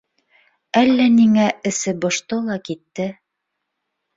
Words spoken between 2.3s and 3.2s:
ла китте